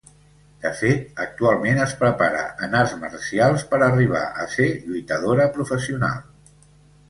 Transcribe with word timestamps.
De 0.61 0.69
fet, 0.77 1.03
actualment 1.25 1.81
es 1.83 1.93
prepara 1.99 2.41
en 2.69 2.73
arts 2.81 2.97
marcials 3.03 3.69
per 3.75 3.83
arribar 3.91 4.25
a 4.45 4.49
ser 4.57 4.69
lluitadora 4.89 5.49
professional. 5.61 6.29